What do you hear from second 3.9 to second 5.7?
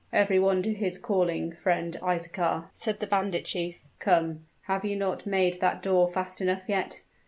"Come! have you not made